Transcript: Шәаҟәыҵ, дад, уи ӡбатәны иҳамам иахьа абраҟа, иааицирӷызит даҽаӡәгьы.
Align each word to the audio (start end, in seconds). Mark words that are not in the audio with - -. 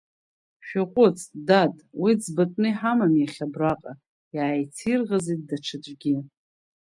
Шәаҟәыҵ, 0.65 1.19
дад, 1.47 1.75
уи 2.01 2.11
ӡбатәны 2.21 2.67
иҳамам 2.71 3.13
иахьа 3.17 3.45
абраҟа, 3.49 3.93
иааицирӷызит 4.35 5.41
даҽаӡәгьы. 5.49 6.17